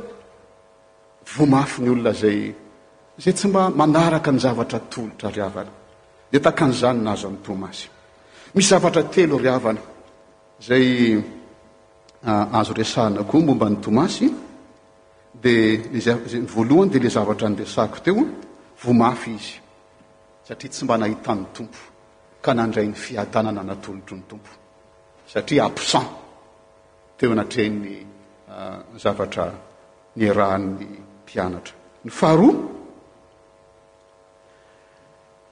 oafny 1.41 1.89
olona 1.93 2.13
zay 2.23 2.39
zay 3.23 3.35
tsy 3.37 3.47
manaraka 3.79 4.31
ny 4.35 4.39
zavatra 4.45 4.79
tolotra 4.93 5.29
ravana 5.39 5.73
de 6.33 6.39
takanzanynazo 6.39 7.27
atomzy 7.35 7.87
misy 8.55 8.69
zavatra 8.73 9.03
telo 9.15 9.37
ryavana 9.45 9.81
zay 10.69 10.87
Ah, 12.27 12.49
azo 12.59 12.73
resahana 12.73 13.23
koa 13.27 13.43
momba 13.45 13.69
ny 13.69 13.77
tomasy 13.83 14.33
di 15.31 15.77
voalohany 16.49 16.89
de 16.89 16.99
la 17.03 17.09
zavatra 17.11 17.49
ndesahko 17.49 18.01
teo 18.01 18.25
vomafy 18.81 19.31
izy 19.37 19.61
satria 20.47 20.71
tsy 20.73 20.85
mba 20.85 20.97
nahitany 20.97 21.43
tompo 21.53 21.77
ka 22.41 22.55
nandray 22.57 22.87
'ny 22.89 22.95
fihatanana 22.97 23.61
natolotro 23.61 24.17
ny 24.17 24.23
tompo 24.27 24.49
satria 25.29 25.65
apsan 25.69 26.07
teo 27.19 27.31
anatreny 27.37 28.07
ah, 28.49 28.81
zavatra 28.97 29.45
ny 30.17 30.25
rahany 30.33 31.05
mpianatra 31.25 31.75
ny 32.05 32.09
faharoa 32.09 32.55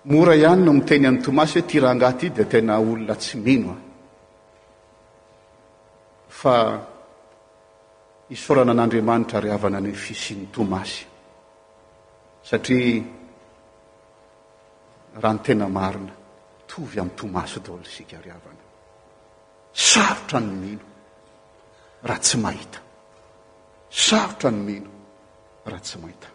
mora 0.08 0.34
ihany 0.40 0.62
no 0.64 0.72
miteny 0.72 1.04
amin'ny 1.04 1.22
tomasy 1.24 1.58
hoe 1.58 1.66
ti 1.68 1.76
raha 1.78 1.92
angatyi 1.92 2.32
da 2.32 2.44
tena 2.44 2.80
olona 2.80 3.14
tsy 3.20 3.36
minoa 3.36 3.76
fa 6.42 6.74
isaorana 8.34 8.72
an'andriamanitra 8.74 9.38
ryavana 9.38 9.76
anyo 9.78 9.94
fisin'ny 10.04 10.46
tomasy 10.50 11.04
satria 12.48 13.04
raha 15.22 15.34
ny 15.34 15.40
tena 15.46 15.66
marina 15.78 16.12
tovy 16.70 16.96
amin'nytomasy 17.02 17.58
daholo 17.64 17.84
isika 17.88 18.16
ry 18.24 18.30
avana 18.36 18.64
sarotra 19.92 20.38
ny 20.42 20.52
mino 20.62 20.84
raha 22.08 22.20
tsy 22.24 22.36
mahita 22.44 22.78
sarotra 24.06 24.50
ny 24.56 24.60
mino 24.66 24.90
raha 25.70 25.80
tsy 25.86 25.96
mahita 26.02 26.28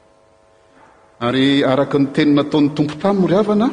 ary 1.27 1.45
araka 1.71 1.97
ny 2.01 2.07
teny 2.15 2.31
nataon'ny 2.37 2.69
tompo 2.75 2.95
taminy 3.03 3.25
ryhavana 3.31 3.67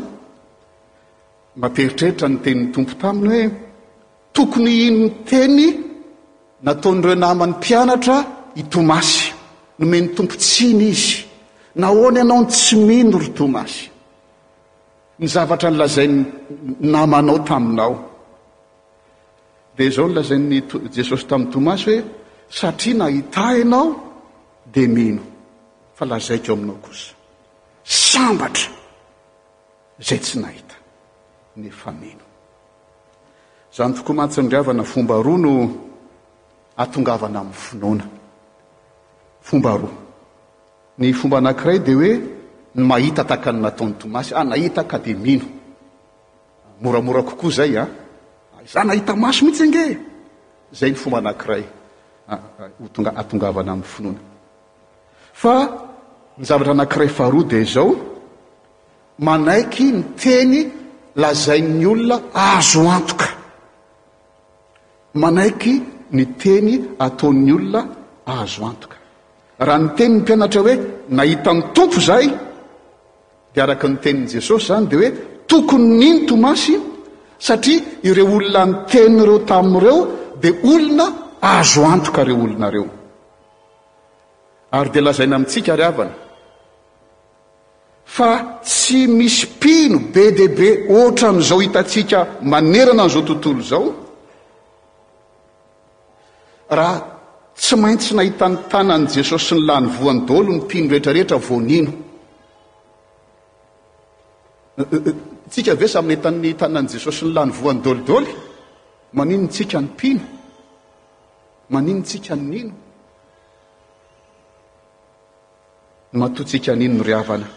materitreritra 1.62 2.26
ny 2.30 2.36
tenin'ny 2.44 2.68
tompo 2.74 2.94
taminy 3.02 3.26
hoe 3.30 3.42
tokony 4.34 4.72
ino 4.86 4.98
ny 5.06 5.08
teny 5.30 5.66
nataon'ireo 6.66 7.14
nama 7.24 7.44
n'ny 7.46 7.54
mpianatra 7.58 8.16
i 8.60 8.62
tomasy 8.72 9.24
nomeny 9.78 10.08
tompo 10.16 10.34
tsiny 10.44 10.84
izy 10.92 11.10
nahoana 11.80 12.18
ianao 12.22 12.40
ny 12.42 12.48
tsy 12.54 12.74
mino 12.88 13.16
ry 13.24 13.30
tomasy 13.38 13.80
ny 15.18 15.26
zavatra 15.34 15.68
ny 15.70 15.76
lazainy 15.80 16.20
namanao 16.92 17.38
taminao 17.48 17.94
de 19.76 19.84
zao 19.94 20.06
ny 20.08 20.14
lazainy 20.18 20.56
jesosy 20.96 21.24
tamin'ny 21.30 21.52
tomasy 21.54 21.84
hoe 21.88 21.98
satria 22.58 22.94
nahita 23.00 23.42
ianao 23.60 23.86
de 24.74 24.82
mino 24.96 25.22
fa 25.96 26.04
lazaiko 26.12 26.50
aminao 26.54 26.78
kosa 26.84 27.08
sambatra 28.12 28.70
zay 30.08 30.20
tsy 30.24 30.36
nahita 30.44 30.76
nefa 31.62 31.90
mino 32.00 32.24
zany 33.76 33.92
toko 33.96 34.10
matsoandriavana 34.18 34.82
fomba 34.92 35.14
roano 35.26 35.52
atongavana 36.76 37.40
am'y 37.42 37.52
finona 37.54 38.04
fomba 39.40 39.70
roa 39.76 39.90
ny 40.98 41.12
fomba 41.12 41.38
anankiray 41.38 41.78
de 41.86 41.92
hoe 41.94 42.12
nmahita 42.80 43.24
taka 43.24 43.52
ny 43.52 43.60
nataony 43.60 43.94
tomasy 44.00 44.32
a 44.34 44.38
ah, 44.40 44.44
nahita 44.44 44.82
ka 44.84 44.98
de 44.98 45.10
ino 45.34 45.44
moramora 46.82 47.22
kokoa 47.22 47.50
zay 47.50 47.76
a 47.78 47.80
ah. 47.82 47.88
ah, 48.58 48.62
za 48.66 48.84
nahita 48.84 49.14
maso 49.16 49.44
mihitsy 49.44 49.64
ingeh 49.66 49.98
zay 50.78 50.90
n 50.90 50.94
fomba 50.96 51.20
aarayhtonaaaa 51.22 53.78
a 55.44 55.66
ny 56.34 56.44
zavatra 56.48 56.72
anakiray 56.74 57.08
faharoa 57.08 57.44
de 57.50 57.62
zao 57.74 57.94
manaiky 59.18 59.84
miteny 59.92 60.56
lazai 61.16 61.60
ny 61.62 61.86
olona 61.86 62.18
azo 62.34 62.90
antoka 62.90 63.28
manaiky 65.14 65.82
ny 66.12 66.24
teny 66.38 66.80
ataon'ny 66.98 67.52
olona 67.54 67.86
azo 68.26 68.64
antoka 68.64 68.96
raha 69.66 69.78
ny 69.78 69.88
teny 69.96 70.14
ny 70.14 70.20
mpianatra 70.22 70.60
hoe 70.64 70.74
nahitany 71.18 71.60
tompo 71.74 72.00
zay 72.00 72.26
dia 73.54 73.62
araka 73.64 73.86
nytenin'i 73.88 74.28
jesosy 74.34 74.66
zany 74.68 74.86
dia 74.90 74.98
hoe 75.00 75.10
tokony 75.50 75.86
nyinytomasy 76.00 76.74
satria 77.46 77.80
ireo 78.08 78.26
olona 78.36 78.62
ny 78.66 78.72
tenyireo 78.90 79.38
tamin'ireo 79.50 79.96
dia 80.42 80.52
olona 80.72 81.06
azo 81.58 81.82
antoka 81.94 82.24
reo 82.24 82.38
olonareo 82.46 82.86
ary 84.78 84.90
dia 84.92 85.02
lazaina 85.06 85.36
amintsika 85.36 85.76
ry 85.76 85.84
avany 85.90 86.12
fa 88.04 88.28
tsy 88.62 89.06
misy 89.06 89.42
pino 89.60 89.98
be 90.14 90.24
debe 90.40 90.68
oatranyizao 90.98 91.58
hitatsika 91.64 92.18
manerana 92.52 93.02
an'izao 93.02 93.22
tontolo 93.28 93.60
izao 93.64 94.03
raha 96.70 96.96
tsy 97.54 97.76
maintsy 97.76 98.14
nahitan'ny 98.14 98.58
tanani 98.70 99.06
jesosy 99.16 99.54
ny 99.54 99.60
lany 99.68 99.86
voandolo 99.96 100.52
ny 100.52 100.60
pino 100.68 100.88
rehetrarehetra 100.90 101.38
voanino 101.48 101.92
tsika 105.50 105.72
ave 105.76 105.86
samynahitany 105.92 106.54
tanan' 106.60 106.88
jesosy 106.94 107.20
ny 107.26 107.32
lany 107.36 107.52
voanydolidoly 107.60 108.28
maninotsika 109.16 109.78
ny 109.80 109.88
pino 109.98 110.24
maninotsika 111.72 112.34
ny 112.36 112.44
nino 112.52 112.74
nmatotsika 116.14 116.72
n'ino 116.78 116.96
ny 117.02 117.04
ryavana 117.06 117.48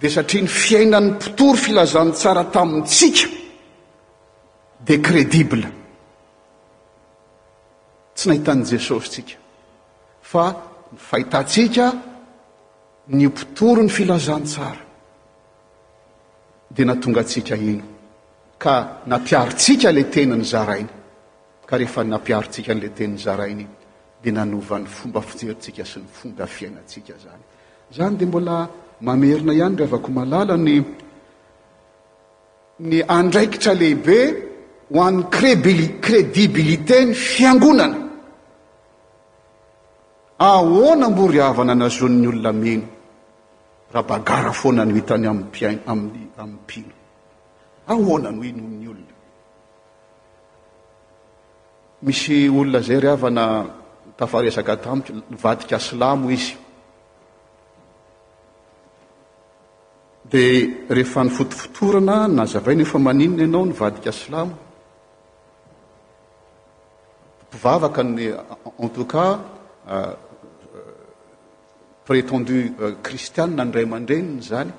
de 0.00 0.08
satria 0.08 0.42
ny 0.42 0.48
fiainanny 0.48 1.10
mpotoro 1.14 1.54
filazan'ntsara 1.64 2.44
tamintsika 2.54 3.28
dia 4.86 4.98
crédible 5.06 5.66
tsy 8.20 8.28
nahitan' 8.28 8.62
jesosy 8.64 9.08
tsika 9.22 9.38
fa 10.20 10.44
ny 10.92 10.98
fahitatsika 11.08 11.86
ny 13.08 13.28
potoro 13.32 13.80
ny 13.80 13.88
filazantsara 13.88 14.84
dia 16.68 16.84
natonga 16.84 17.20
atsika 17.24 17.54
ino 17.56 17.82
ka 18.60 19.00
napiaritsika 19.06 19.90
la 19.92 20.04
teniny 20.12 20.44
zarainy 20.52 20.90
ka 21.64 21.76
rehefa 21.76 22.04
napiaritsika 22.04 22.74
nle 22.74 22.90
teniny 22.92 23.16
zarainy 23.24 23.64
iny 23.64 23.68
dea 24.22 24.32
nanovan'ny 24.36 24.86
fomba 24.88 25.20
fijeritsika 25.22 25.84
sy 25.84 25.98
ny 26.00 26.06
fonda 26.16 26.46
fiainatsika 26.46 27.14
zany 27.24 27.42
zany 27.96 28.16
dea 28.20 28.28
mbola 28.28 28.68
mamerina 29.00 29.52
ihany 29.56 29.76
ry 29.80 29.84
avako 29.88 30.10
malala 30.12 30.56
ny 30.56 30.74
ny 32.84 32.98
andraikitra 33.16 33.72
lehibe 33.72 34.18
ho 34.92 35.00
ann'ny 35.00 35.24
l- 35.72 35.96
crédibilité 36.04 37.00
ny 37.08 37.14
fiangonana 37.14 38.09
ahoana 40.48 41.08
mbo 41.10 41.22
ryavana 41.32 41.74
nazonny 41.74 42.26
olona 42.30 42.52
meno 42.52 42.86
rahabagara 43.92 44.52
foana 44.60 44.84
nohitany 44.86 45.26
ampia 45.32 45.68
amam'ny 45.92 46.54
pino 46.68 46.92
ahoanany 47.90 48.38
hoe 48.40 48.52
nonny 48.52 48.86
olona 48.92 49.14
misy 52.04 52.36
olona 52.58 52.80
zay 52.86 53.00
ryavana 53.04 53.44
tafaresaka 54.18 54.76
tamikro 54.84 55.14
nyvadika 55.30 55.76
aslamo 55.76 56.30
izy 56.36 56.56
dia 60.30 60.70
rehefa 60.96 61.24
nifotofotorana 61.24 62.16
nazavainyefa 62.36 62.98
maninona 62.98 63.42
ianao 63.42 63.66
nyvadika 63.66 64.10
aslamo 64.16 64.54
mpivavaka 67.46 68.00
ny 68.02 68.20
en 68.82 68.88
tout 68.94 69.06
kas 69.12 69.38
euh, 69.92 70.14
prétendu 72.10 72.74
kristianna 73.02 73.62
euh, 73.62 73.66
andray 73.66 73.84
aman-dreniny 73.86 74.42
zany 74.48 74.70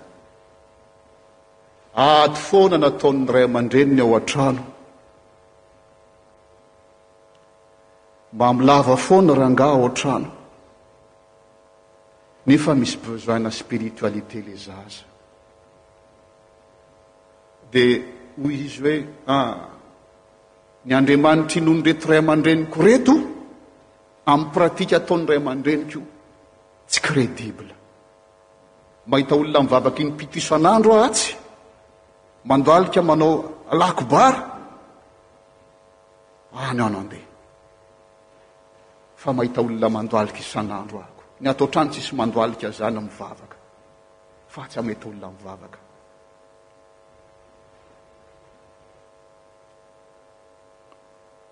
ato 2.05 2.35
foana 2.47 2.77
nataon'ny 2.83 3.25
ray 3.33 3.43
aman-dreniny 3.49 4.01
ao 4.03 4.15
an-trano 4.19 4.63
ma 8.39 8.47
m'lava 8.51 8.95
foana 9.05 9.33
rangah 9.41 9.71
ao 9.77 9.83
an-trano 9.89 10.29
nefa 12.47 12.73
misy 12.81 12.97
bozoaina 13.03 13.49
spiritoalité 13.61 14.37
lezaza 14.47 15.03
de 17.71 17.83
hoy 18.41 18.55
izy 18.67 18.79
hoe 18.83 18.97
ah 19.33 19.49
ny 20.85 20.91
andriamanitry 20.99 21.59
inony 21.63 21.81
reto 21.87 22.05
ray 22.11 22.19
aman-dreniko 22.23 22.77
reto 22.87 23.15
ami'y 24.31 24.51
pratika 24.55 24.95
ataon'ny 24.97 25.27
ray 25.29 25.39
aman-drenikoo 25.41 26.19
tsy 26.91 26.99
krédible 27.07 27.71
mahita 29.09 29.33
olona 29.35 29.59
mivavaka 29.63 29.99
iny 30.03 30.11
pitoisan'andro 30.19 30.91
a 30.99 31.01
atsy 31.07 31.31
mandoalika 32.49 33.01
manao 33.09 33.31
alakobara 33.73 34.41
any 36.53 36.59
o 36.59 36.59
anyo 36.87 36.97
andeha 37.03 37.29
fa 39.21 39.29
mahita 39.37 39.59
olona 39.65 39.87
mandoaliky 39.97 40.41
isan'andro 40.47 40.97
ahko 41.05 41.21
ny 41.43 41.47
atao 41.51 41.67
trany 41.73 41.89
tsisy 41.91 42.11
mandoalika 42.19 42.67
zany 42.77 42.99
mvavaka 43.07 43.57
fa 44.53 44.61
tsy 44.69 44.77
amaita 44.81 45.05
olona 45.09 45.27
mivavaka 45.37 45.79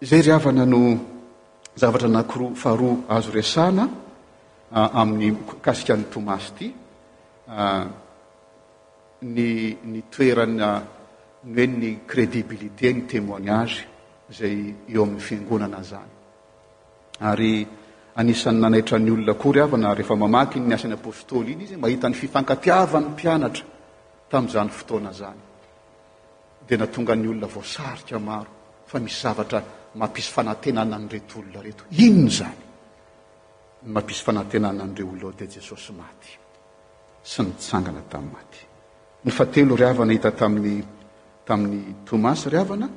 zay 0.09 0.21
ry 0.25 0.31
havana 0.35 0.63
no 0.73 0.79
zavatra 1.81 2.09
nakiro 2.17 2.45
fahroa 2.61 2.95
azo 3.15 3.31
resana 3.39 3.85
Ah, 4.71 4.91
amin'ny 4.93 5.35
kasikany 5.61 6.05
tomasy 6.11 6.53
ty 6.53 6.73
ah, 7.47 7.89
n 9.21 9.33
ny 9.81 10.01
toerana 10.11 10.85
ny 11.41 11.49
hoe 11.57 11.67
ny 11.67 12.05
crédibilité 12.05 12.93
ny 12.93 13.05
temoignagy 13.07 13.81
zay 14.29 14.75
eo 14.85 15.01
amin'ny 15.03 15.19
fiangonana 15.19 15.81
zany 15.81 16.13
ary 17.17 17.65
anisany 18.13 18.59
naneitra 18.61 18.99
n'ny 18.99 19.09
olona 19.09 19.33
kory 19.33 19.59
avana 19.59 19.89
rehefa 19.95 20.13
mamakyny 20.13 20.67
ny 20.69 20.73
asan'ny 20.77 20.93
apôstôly 21.01 21.57
iny 21.57 21.63
izy 21.65 21.75
mahita 21.81 22.05
ny 22.07 22.13
fifankatiavan'ny 22.13 23.09
mpianatra 23.17 23.65
tamin'izany 24.29 24.69
fotoana 24.69 25.09
zany 25.11 25.41
dia 26.69 26.77
na 26.77 26.85
tonga 26.85 27.15
ny 27.17 27.25
olona 27.25 27.49
vaosarika 27.49 28.19
maro 28.21 28.85
fa 28.85 28.99
misy 29.01 29.17
zavatra 29.17 29.65
mampisy 29.97 30.29
fanantenana 30.29 30.97
ny 31.01 31.09
retyolona 31.09 31.57
reto 31.57 31.83
iny 31.89 32.21
ny 32.21 32.29
zany 32.29 32.68
ny 33.83 33.91
mampisy 33.93 34.23
fanatenan'andreo 34.23 35.07
olo 35.11 35.27
ao 35.27 35.33
de 35.39 35.45
jesosy 35.45 35.93
maty 35.93 36.31
sy 37.23 37.43
nytsangana 37.43 38.01
tamin'y 38.09 38.31
maty 38.33 38.59
ny 39.23 39.31
fatelo 39.31 39.75
riavana 39.75 40.11
hita 40.13 40.31
taminny 40.31 40.83
tamin'ny 41.45 41.93
tomasy 42.05 42.49
riavana 42.49 42.89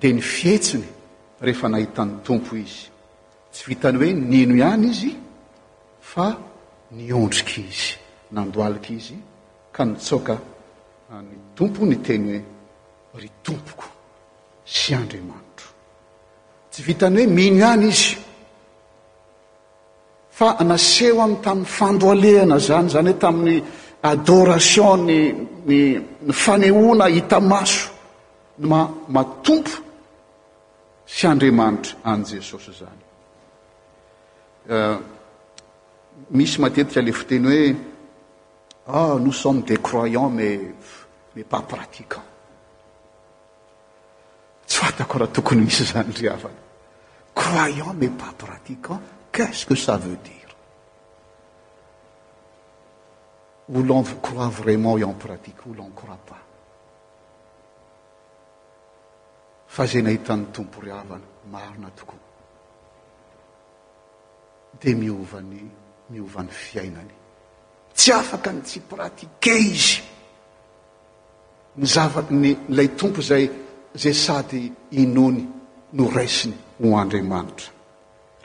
de 0.00 0.12
ny 0.12 0.20
fietsiny 0.22 0.86
rehefa 1.40 1.68
nahitan'ny 1.68 2.18
tompo 2.26 2.56
izy 2.56 2.88
tsy 3.52 3.62
vitany 3.68 3.96
hoe 3.98 4.12
nino 4.12 4.54
ihany 4.54 4.88
izy 4.90 5.12
fa 6.00 6.26
niondriky 6.90 7.60
izy 7.62 7.94
nandoaliky 8.30 8.92
izy 8.94 9.16
ka 9.72 9.84
nitsaoka 9.84 10.34
ah, 11.10 11.22
ny 11.22 11.38
tompo 11.54 11.84
ny 11.86 12.02
teny 12.02 12.28
hoe 13.12 13.20
ry 13.22 13.30
tompokoo 13.42 13.92
sy 14.64 14.94
andriamanitro 14.98 15.68
tsy 16.70 16.80
vitany 16.82 17.18
hoe 17.22 17.26
mino 17.32 17.56
ihany 17.56 17.88
izy 17.94 18.25
fa 20.36 20.52
naseho 20.60 21.16
ami'y 21.22 21.40
tamin'y 21.42 21.64
fandoalehana 21.64 22.58
zany 22.58 22.88
zany 22.92 23.10
hoe 23.12 23.18
tamin'ny 23.18 23.62
adoration 24.02 24.96
nynyny 25.06 26.02
fanehona 26.30 27.06
hita 27.08 27.40
maso 27.40 27.88
n 28.60 28.66
ma 28.68 28.80
matompo 29.08 29.70
sy 31.08 31.24
andriamanitra 31.26 31.96
an' 32.04 32.20
jesosy 32.28 32.68
zany 32.80 33.02
euh, 34.72 34.98
misy 36.36 36.58
matetika 36.60 37.00
lefoteny 37.00 37.48
hoe 37.48 37.74
ah 38.92 39.16
no 39.16 39.32
somme 39.32 39.62
des 39.64 39.78
croyants 39.86 40.28
m 40.28 40.36
mé 41.34 41.44
pas 41.44 41.62
pratiqant 41.64 42.24
tsy 44.68 44.80
atako 44.84 45.16
raha 45.18 45.32
tokony 45.32 45.62
misy 45.64 45.84
zany 45.90 46.12
ry 46.12 46.28
havana 46.28 46.60
croyant 47.32 47.94
mé 47.96 48.08
pam 48.12 48.34
pratiqant 48.36 49.00
qeceque 49.36 49.76
ça 49.76 49.98
veut 49.98 50.16
dire 50.32 50.50
olen 53.78 54.02
croit 54.22 54.48
vraiment 54.48 54.96
i 54.96 55.04
en 55.04 55.12
pratique 55.12 55.66
olen 55.68 55.90
croi 55.94 56.16
pas 56.30 56.40
fa 59.74 59.86
zay 59.86 60.02
nahitan'ny 60.02 60.46
tompo 60.54 60.80
riavana 60.80 61.26
marona 61.50 61.90
tokoa 61.94 62.18
de 64.80 64.94
miovany 64.94 65.60
miovan'ny 66.10 66.50
fiainany 66.50 67.14
tsy 67.94 68.10
afaka 68.12 68.52
ny 68.52 68.62
tsy 68.62 68.80
pratike 68.88 69.50
izy 69.74 70.00
ny 71.76 71.84
zava 71.86 72.20
y 72.30 72.56
lay 72.68 72.88
tompo 72.96 73.20
zay 73.20 73.50
za 73.94 74.12
sady 74.24 74.72
inony 74.92 75.44
no 75.90 76.08
resiny 76.08 76.56
ho 76.80 76.96
andriamanitra 76.96 77.75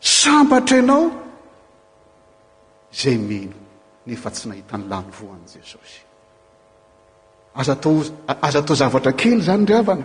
sambatra 0.00 0.76
ianao 0.76 1.10
zay 2.92 3.18
mino 3.18 3.54
nefa 4.06 4.30
tsy 4.30 4.48
nahita 4.48 4.76
ny 4.80 4.84
lanyvoan' 4.88 5.46
jesosy 5.54 6.00
aztao 7.54 8.00
aza 8.42 8.58
atao 8.58 8.76
zavatra 8.80 9.12
kely 9.20 9.38
zany 9.46 9.62
nry 9.64 9.74
avana 9.80 10.04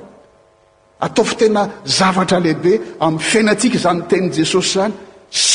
atao 1.05 1.25
fa 1.25 1.35
tena 1.39 1.61
zavatra 1.97 2.37
lehibe 2.43 2.71
amin'y 3.05 3.23
fiainatsika 3.31 3.77
zany 3.83 3.99
nteni 4.03 4.27
jesosy 4.37 4.71
zany 4.79 4.93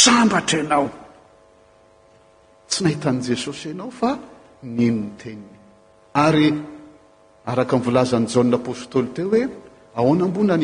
sambatra 0.03 0.59
ianao 0.61 0.87
tsy 2.71 2.81
nahitan' 2.85 3.21
jesosy 3.29 3.69
ianao 3.71 3.91
fa 4.01 4.11
mino 4.63 5.01
ny 5.05 5.11
teni 5.21 5.51
ary 6.25 6.49
araka 7.47 7.77
n'volazan'ny 7.79 8.27
jahnnyapôstôly 8.33 9.09
teo 9.15 9.29
hoe 9.31 9.43
aoanambona 9.99 10.55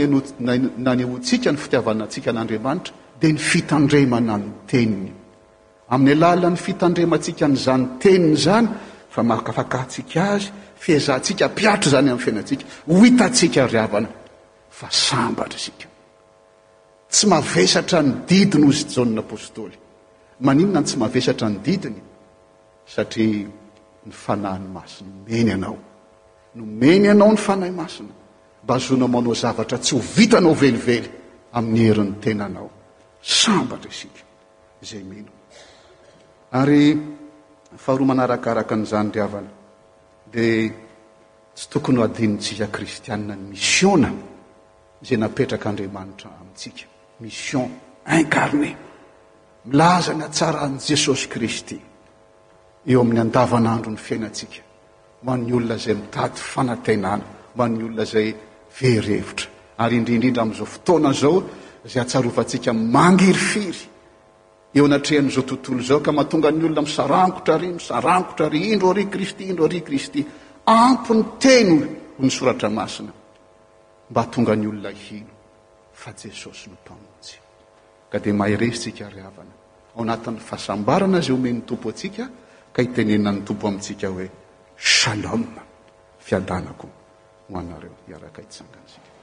nana 0.47 0.93
nyhotsika 0.99 1.51
ny 1.53 1.59
fitiavana 1.63 2.03
antsika 2.05 2.31
an'andriamanitra 2.31 2.95
de 3.21 3.33
ny 3.33 3.39
fitandremana 3.41 4.37
ny 4.41 4.51
teniny 4.69 5.13
ami'y 5.95 6.13
alanany 6.19 6.57
fitandremantsika 6.67 7.47
ny 7.49 7.57
zanyteniny 7.67 8.37
zany 8.45 8.69
fa 9.15 9.21
akfahtia 9.37 10.25
az 10.37 10.45
fiznsia 10.85 11.49
ia 11.57 11.81
zany 11.81 12.09
amy 12.11 12.25
inaia 12.29 12.43
n 12.43 12.93
inzyjanôônty 12.93 13.47
ae 13.57 14.07
n 25.31 25.47
iya 25.47 25.49
fnyaioyaonoyanaon 25.57 27.37
fanahy 27.45 27.71
aina 27.71 27.89
mba 28.65 28.75
azona 28.75 29.07
manao 29.09 29.35
zavatra 29.43 29.79
tsy 29.85 29.93
ho 29.97 30.01
vitanaovelively 30.17 30.99
ai'yherin'ny 31.59 32.15
tenanao 32.25 32.69
sambatra 33.27 33.91
isika 33.91 34.23
zay 34.83 35.03
meno 35.03 35.31
ary 36.51 36.87
faharoa 37.77 38.07
manarakaraka 38.07 38.75
n'izandriavana 38.77 39.51
dia 40.31 40.71
tsy 41.55 41.67
tokony 41.71 41.99
ho 41.99 42.03
adinintsiza 42.05 42.71
kristiane 42.71 43.35
n 43.35 43.49
misionna 43.51 44.13
zay 45.03 45.17
napetraka 45.19 45.69
andriamanitra 45.69 46.31
amintsika 46.39 46.87
mission 47.19 47.67
incarné 48.07 48.77
milazana 49.65 50.29
tsara 50.29 50.61
an' 50.61 50.79
jesosy 50.79 51.27
kristy 51.27 51.81
eo 52.87 53.01
amin'ny 53.01 53.21
andavana 53.27 53.73
andro 53.75 53.91
ny 53.91 53.99
fiainatsika 53.99 54.63
man'ny 55.27 55.51
olona 55.53 55.77
zay 55.77 55.95
mitady 55.99 56.37
fanatenana 56.39 57.25
man'ny 57.59 57.83
olona 57.83 58.05
zay 58.05 58.29
verevitra 58.81 59.51
ary 59.83 59.97
indrindrindra 59.99 60.43
amin'izao 60.43 60.67
fotoana 60.67 61.11
zao 61.13 61.43
za 61.93 62.01
atsarovatsika 62.03 62.71
mangiryfiry 62.73 63.83
eo 64.77 64.85
anatrehan'izao 64.89 65.43
tontolo 65.51 65.81
zao 65.89 65.99
ka 66.05 66.11
mahatonga 66.17 66.51
ny 66.53 66.63
olona 66.67 66.83
misaragotra 66.89 67.55
ry 67.63 67.69
msaaotra 67.79 68.47
ry 68.53 68.59
indro 68.73 68.91
ry 68.99 69.05
kristyindro 69.15 69.67
ry 69.73 69.81
kristy 69.87 70.21
ampny 70.81 71.23
teno 71.43 71.79
hnysoratra 72.19 72.69
aina 72.85 73.13
mba 74.11 74.23
tonga 74.33 74.55
ny 74.61 74.67
olonahino 74.71 75.33
fa 76.01 76.11
jesosy 76.21 76.67
not 76.71 77.27
k 78.11 78.15
de 78.25 78.31
etsa 78.67 78.91
a 79.01 79.45
onatn 80.01 80.37
fahaambaana 80.49 81.19
za 81.27 81.33
omentompo 81.37 81.87
atsika 81.93 82.25
kahitenenany 82.75 83.39
tompo 83.47 83.65
amintsika 83.69 84.07
hoe 84.15 84.29
alô 85.11 85.35
fanako 86.29 86.89
ho 87.53 87.59
areo 87.77 87.97
iarakahitsansi 88.11 89.16